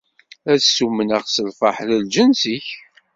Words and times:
Ad 0.51 0.59
stummneɣ 0.65 1.23
s 1.27 1.35
lferḥ 1.47 1.77
n 1.83 1.89
lǧens-ik. 2.03 2.67